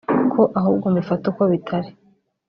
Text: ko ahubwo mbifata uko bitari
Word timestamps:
ko 0.33 0.41
ahubwo 0.59 0.85
mbifata 0.91 1.25
uko 1.31 1.43
bitari 1.51 1.89